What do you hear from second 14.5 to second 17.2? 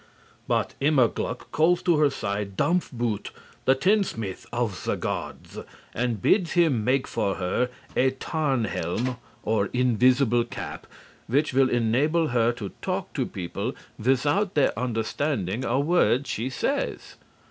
their understanding a word she says.